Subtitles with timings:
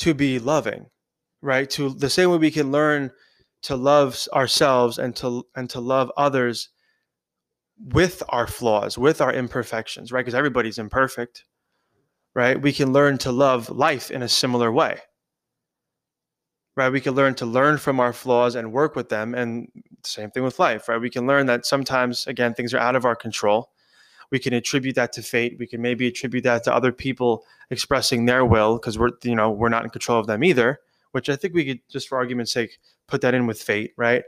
[0.00, 0.86] to be loving,
[1.42, 1.70] right?
[1.70, 3.10] To the same way we can learn
[3.62, 6.70] to love ourselves and to and to love others
[7.78, 10.20] with our flaws, with our imperfections, right?
[10.20, 11.44] Because everybody's imperfect,
[12.34, 12.60] right?
[12.60, 14.98] We can learn to love life in a similar way.
[16.76, 16.92] Right?
[16.92, 19.68] We can learn to learn from our flaws and work with them and
[20.04, 21.00] same thing with life, right?
[21.00, 23.70] We can learn that sometimes again things are out of our control.
[24.30, 25.56] We can attribute that to fate.
[25.58, 29.50] We can maybe attribute that to other people expressing their will because we're you know,
[29.50, 30.80] we're not in control of them either,
[31.12, 34.22] which I think we could just for argument's sake put that in with fate, right?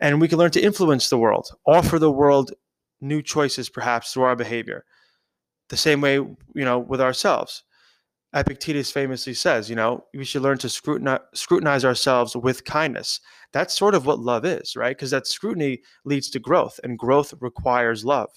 [0.00, 2.52] And we can learn to influence the world, offer the world
[3.00, 4.84] new choices perhaps through our behavior.
[5.68, 7.62] The same way, you know, with ourselves.
[8.34, 13.20] Epictetus famously says, you know, we should learn to scrutinize, scrutinize ourselves with kindness.
[13.52, 14.94] That's sort of what love is, right?
[14.94, 18.30] Because that scrutiny leads to growth, and growth requires love.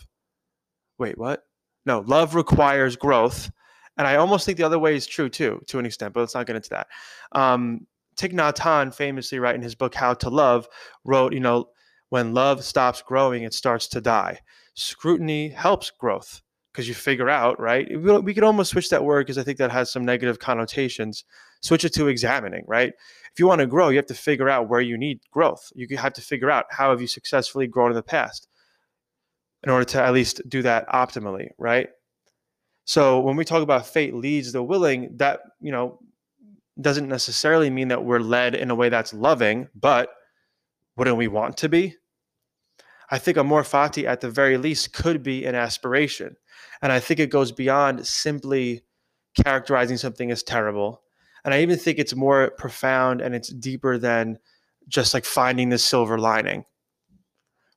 [1.02, 1.46] Wait, what?
[1.88, 3.50] No, love requires growth.
[3.98, 6.36] And I almost think the other way is true too, to an extent, but let's
[6.36, 6.88] not get into that.
[7.32, 7.88] Um,
[8.18, 10.68] Thich Nhat Hanh famously, right, in his book How to Love,
[11.04, 11.70] wrote, you know,
[12.10, 14.42] when love stops growing, it starts to die.
[14.76, 17.88] Scrutiny helps growth because you figure out, right?
[18.00, 21.26] We could almost switch that word because I think that has some negative connotations.
[21.62, 22.94] Switch it to examining, right?
[23.34, 25.72] If you want to grow, you have to figure out where you need growth.
[25.74, 28.48] You have to figure out how have you successfully grown in the past
[29.64, 31.90] in order to at least do that optimally, right?
[32.86, 36.00] So when we talk about fate leads the willing, that, you know,
[36.80, 40.10] doesn't necessarily mean that we're led in a way that's loving, but
[40.98, 41.96] wouldn't we want to be?
[43.10, 46.38] I think amor fati at the very least could be an aspiration.
[46.82, 48.84] And I think it goes beyond simply
[49.44, 51.02] characterizing something as terrible.
[51.44, 54.40] And I even think it's more profound and it's deeper than
[54.88, 56.66] just like finding the silver lining.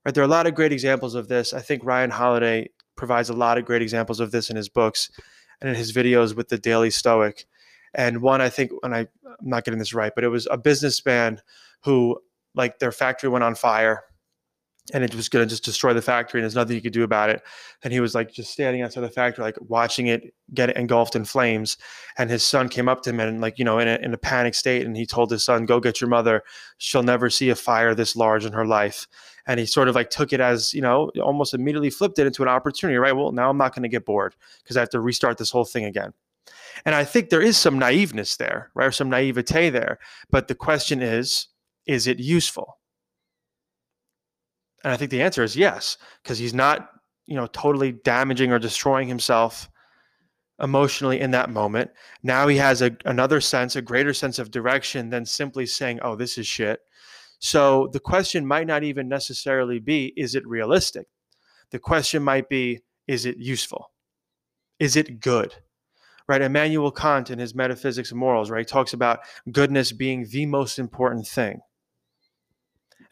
[0.04, 0.14] Right?
[0.14, 1.52] There are a lot of great examples of this.
[1.52, 5.10] I think Ryan Holiday provides a lot of great examples of this in his books
[5.60, 7.46] and in his videos with the Daily Stoic.
[7.94, 10.58] And one, I think, and I, I'm not getting this right, but it was a
[10.58, 11.40] businessman
[11.84, 12.18] who,
[12.54, 14.04] like, their factory went on fire
[14.92, 17.04] and it was going to just destroy the factory and there's nothing you could do
[17.04, 17.42] about it
[17.82, 21.24] and he was like just standing outside the factory like watching it get engulfed in
[21.24, 21.78] flames
[22.18, 24.18] and his son came up to him and like you know in a, in a
[24.18, 26.42] panic state and he told his son go get your mother
[26.76, 29.06] she'll never see a fire this large in her life
[29.46, 32.42] and he sort of like took it as you know almost immediately flipped it into
[32.42, 33.16] an opportunity right?
[33.16, 35.64] Well now i'm not going to get bored because i have to restart this whole
[35.64, 36.12] thing again.
[36.84, 38.86] And i think there is some naiveness there right?
[38.86, 39.98] Or some naivete there.
[40.30, 41.48] But the question is
[41.86, 42.78] is it useful?
[44.82, 46.90] And I think the answer is yes, because he's not,
[47.26, 49.70] you know, totally damaging or destroying himself
[50.62, 51.90] emotionally in that moment.
[52.22, 56.16] Now he has a, another sense, a greater sense of direction than simply saying, oh,
[56.16, 56.80] this is shit.
[57.38, 61.06] So the question might not even necessarily be, is it realistic?
[61.70, 63.90] The question might be, is it useful?
[64.78, 65.54] Is it good?
[66.26, 66.40] Right?
[66.40, 69.20] Immanuel Kant in his Metaphysics of Morals, right, talks about
[69.52, 71.60] goodness being the most important thing.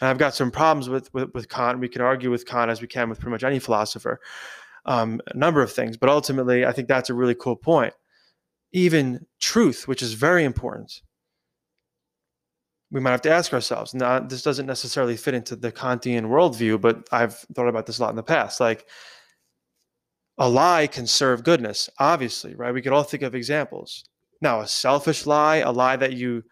[0.00, 1.78] And I've got some problems with, with, with Kant.
[1.78, 4.18] We can argue with Kant as we can with pretty much any philosopher,
[4.86, 5.96] um, a number of things.
[5.96, 7.92] But ultimately, I think that's a really cool point.
[8.72, 11.02] Even truth, which is very important,
[12.92, 13.94] we might have to ask ourselves.
[13.94, 18.02] Now, this doesn't necessarily fit into the Kantian worldview, but I've thought about this a
[18.02, 18.60] lot in the past.
[18.60, 18.86] Like,
[20.36, 22.74] a lie can serve goodness, obviously, right?
[22.74, 24.04] We could all think of examples.
[24.42, 26.44] Now, a selfish lie, a lie that you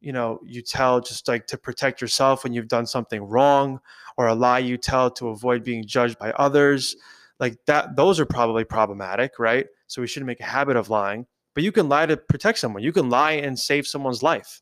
[0.00, 3.80] you know you tell just like to protect yourself when you've done something wrong
[4.18, 6.94] or a lie you tell to avoid being judged by others
[7.40, 11.24] like that those are probably problematic right so we shouldn't make a habit of lying
[11.54, 14.60] but you can lie to protect someone you can lie and save someone's life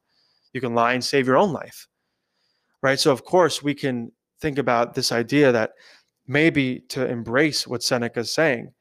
[0.53, 1.87] you can lie and save your own life
[2.83, 5.73] right so of course we can think about this idea that
[6.27, 8.73] maybe to embrace what seneca is saying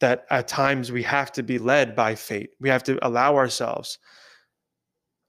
[0.00, 3.98] that at times we have to be led by fate we have to allow ourselves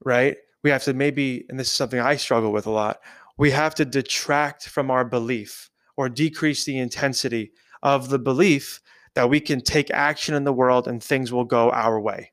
[0.04, 0.36] right?
[0.62, 3.00] We have to maybe, and this is something I struggle with a lot,
[3.38, 7.52] we have to detract from our belief or decrease the intensity
[7.82, 8.80] of the belief
[9.14, 12.32] that we can take action in the world and things will go our way.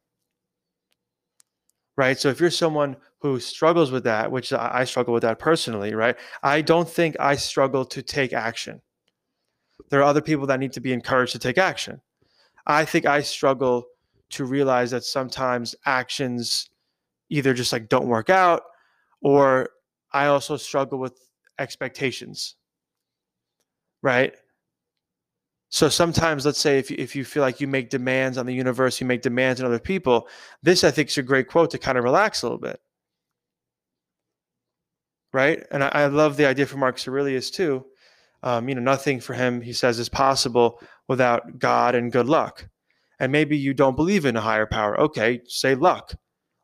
[1.99, 2.17] Right.
[2.17, 6.15] So if you're someone who struggles with that, which I struggle with that personally, right?
[6.41, 8.81] I don't think I struggle to take action.
[9.89, 11.99] There are other people that need to be encouraged to take action.
[12.65, 13.85] I think I struggle
[14.29, 16.69] to realize that sometimes actions
[17.27, 18.61] either just like don't work out
[19.21, 19.67] or
[20.13, 21.19] I also struggle with
[21.59, 22.55] expectations.
[24.01, 24.35] Right?
[25.69, 28.53] So sometimes, let's say if you, if you feel like you make demands on the
[28.53, 30.27] universe, you make demands on other people,
[30.63, 32.79] this I think is a great quote to kind of relax a little bit.
[35.31, 35.63] Right?
[35.69, 37.85] And I, I love the idea from Marcus Aurelius too.
[38.41, 42.67] Um, you know, nothing for him, he says, is possible without God and good luck.
[43.19, 44.99] And maybe you don't believe in a higher power.
[44.99, 46.15] Okay, say luck.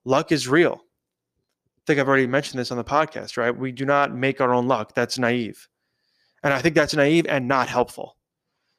[0.04, 0.82] Luck is real.
[1.78, 3.56] I think I've already mentioned this on the podcast, right?
[3.56, 4.96] We do not make our own luck.
[4.96, 5.68] That's naive.
[6.42, 8.16] And I think that's naive and not helpful.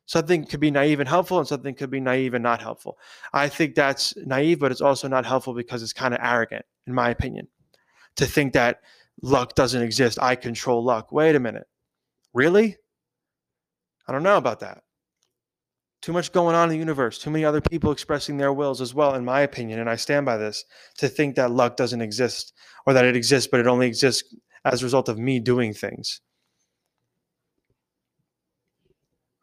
[0.06, 2.96] Something could be naive and helpful, and something could be naive and not helpful.
[3.32, 6.94] I think that's naive, but it's also not helpful because it's kind of arrogant, in
[6.94, 7.48] my opinion,
[8.16, 8.80] to think that
[9.22, 10.18] luck doesn't exist.
[10.22, 11.10] I control luck.
[11.10, 11.66] Wait a minute.
[12.32, 12.76] Really?
[14.06, 14.82] I don't know about that.
[16.02, 18.94] Too much going on in the universe, too many other people expressing their wills as
[18.94, 20.64] well, in my opinion, and I stand by this,
[20.98, 22.52] to think that luck doesn't exist
[22.86, 24.32] or that it exists, but it only exists
[24.64, 26.20] as a result of me doing things.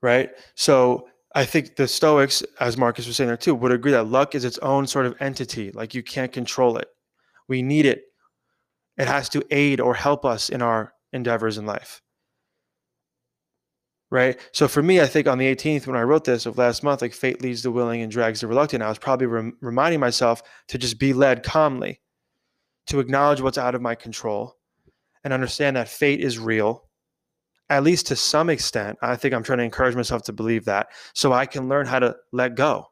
[0.03, 0.29] Right?
[0.53, 4.35] So I think the Stoics, as Marcus was saying there too, would agree that luck
[4.35, 5.71] is its own sort of entity.
[5.71, 6.89] Like you can't control it.
[7.47, 8.03] We need it.
[8.97, 12.01] It has to aid or help us in our endeavors in life.
[14.11, 14.39] Right.
[14.51, 17.01] So for me, I think on the 18th, when I wrote this of last month,
[17.01, 20.43] like fate leads the willing and drags the reluctant, I was probably rem- reminding myself
[20.67, 21.99] to just be led calmly,
[22.87, 24.55] to acknowledge what's out of my control
[25.23, 26.87] and understand that fate is real
[27.69, 30.87] at least to some extent, I think I'm trying to encourage myself to believe that
[31.13, 32.87] so I can learn how to let go.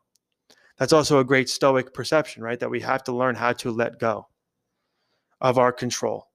[0.77, 2.59] That's also a great Stoic perception, right?
[2.59, 4.27] That we have to learn how to let go
[5.39, 6.27] of our control.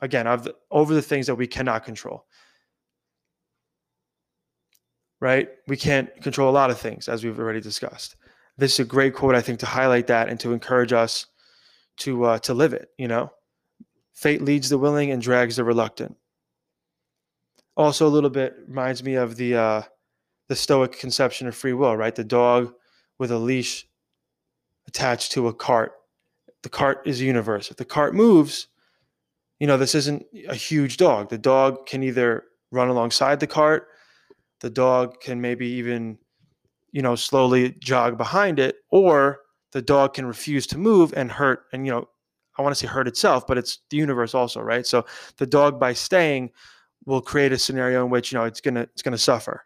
[0.00, 2.24] Again, of the, over the things that we cannot control.
[5.20, 5.48] Right?
[5.68, 8.16] We can't control a lot of things, as we've already discussed.
[8.56, 11.26] This is a great quote, I think, to highlight that and to encourage us
[11.98, 12.88] to uh, to live it.
[12.98, 13.30] You know,
[14.14, 16.16] fate leads the willing and drags the reluctant
[17.76, 19.82] also a little bit reminds me of the uh,
[20.48, 22.14] the Stoic conception of free will, right?
[22.14, 22.74] The dog
[23.18, 23.86] with a leash
[24.86, 25.92] attached to a cart.
[26.62, 27.70] The cart is a universe.
[27.70, 28.68] If the cart moves,
[29.58, 31.30] you know, this isn't a huge dog.
[31.30, 33.88] The dog can either run alongside the cart,
[34.60, 36.18] the dog can maybe even,
[36.90, 39.40] you know, slowly jog behind it, or
[39.72, 42.08] the dog can refuse to move and hurt and, you know,
[42.58, 44.86] I want to say hurt itself, but it's the universe also, right?
[44.86, 45.06] So
[45.38, 46.50] the dog by staying
[47.06, 49.64] will create a scenario in which you know it's gonna it's gonna suffer.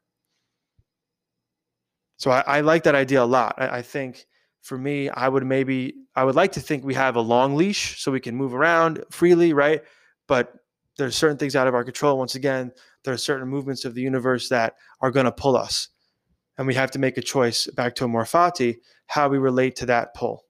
[2.19, 3.55] So I, I like that idea a lot.
[3.59, 4.27] I, I, think
[4.63, 8.01] for me, I would maybe I would like to think we have a long leash
[8.01, 9.83] so we can move around freely, right?
[10.27, 10.55] But
[10.97, 12.19] there's certain things out of our control.
[12.19, 12.73] Once again,
[13.05, 15.89] there are certain movements of the universe that are going to pull us,
[16.57, 17.67] and we have to make a choice.
[17.67, 18.77] Back to amor fati,
[19.09, 20.47] how we relate to that pull,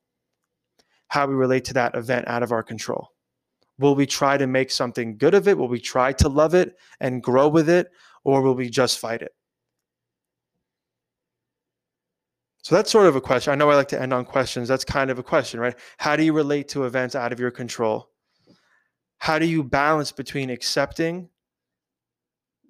[1.09, 3.16] how we relate to that event out of our control.
[3.79, 5.59] Will we try to make something good of it?
[5.59, 7.91] Will we try to love it and grow with it?
[8.25, 9.33] Or will we just fight it?
[12.67, 13.53] So that's sort of a question.
[13.53, 14.67] I know I like to end on questions.
[14.67, 15.77] That's kind of a question, right?
[15.99, 18.11] How do you relate to events out of your control?
[19.19, 21.29] How do you balance between accepting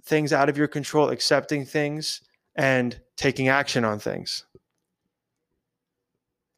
[0.05, 2.21] things out of your control, accepting things,
[2.57, 4.45] and taking action on things?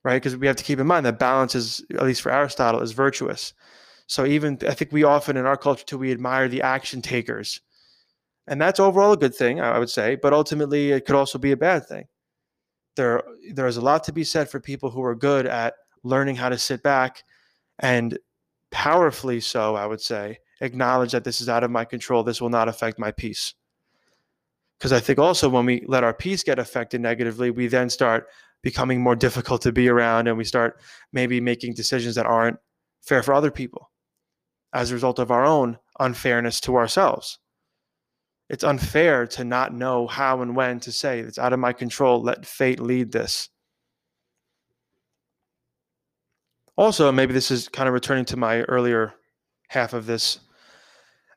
[0.02, 0.16] Right?
[0.16, 2.90] Because we have to keep in mind that balance is, at least for Aristotle, is
[2.90, 3.52] virtuous.
[4.08, 7.60] So even I think we often in our culture too we admire the action takers,
[8.46, 10.16] and that's overall a good thing I would say.
[10.16, 12.06] But ultimately, it could also be a bad thing.
[12.96, 13.22] There
[13.52, 16.48] there is a lot to be said for people who are good at learning how
[16.48, 17.22] to sit back
[17.80, 18.18] and
[18.70, 22.22] powerfully so I would say acknowledge that this is out of my control.
[22.24, 23.54] This will not affect my peace.
[24.78, 28.28] Because I think also when we let our peace get affected negatively, we then start
[28.62, 30.80] becoming more difficult to be around and we start
[31.12, 32.58] maybe making decisions that aren't
[33.02, 33.90] fair for other people
[34.72, 37.38] as a result of our own unfairness to ourselves.
[38.48, 42.22] It's unfair to not know how and when to say, it's out of my control,
[42.22, 43.50] let fate lead this.
[46.76, 49.12] Also, maybe this is kind of returning to my earlier
[49.68, 50.40] half of this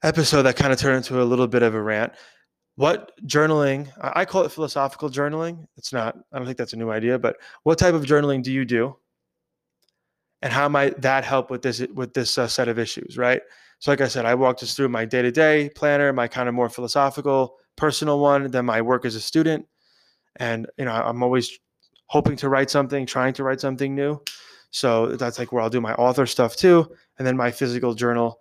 [0.03, 2.13] episode that kind of turned into a little bit of a rant.
[2.75, 5.65] What journaling, I call it philosophical journaling.
[5.77, 8.51] It's not, I don't think that's a new idea, but what type of journaling do
[8.51, 8.95] you do?
[10.41, 13.41] And how might that help with this with this uh, set of issues right?
[13.79, 16.69] So like i said i walked us through my day-to-day planner my kind of more
[16.69, 19.65] philosophical personal one then my work as a student.
[20.37, 21.57] And you know i'm always
[22.07, 24.19] hoping to write something trying to write something new.
[24.71, 28.39] So that's like where i'll do my author stuff too and then my physical journal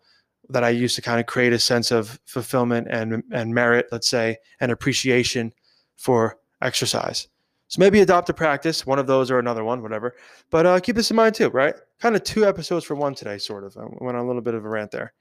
[0.49, 4.09] that i use to kind of create a sense of fulfillment and and merit let's
[4.09, 5.53] say and appreciation
[5.97, 7.29] for exercise
[7.71, 10.17] so maybe adopt a practice, one of those or another one, whatever.
[10.51, 11.77] But uh, keep this in mind too, right?
[12.01, 13.77] Kind of two episodes for one today, sort of.
[13.77, 15.13] I went on a little bit of a rant there.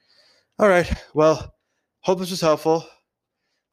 [0.57, 0.91] All right.
[1.13, 1.53] Well,
[2.01, 2.87] hope this was helpful.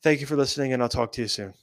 [0.02, 1.54] Thank you for listening, and I'll talk to you soon.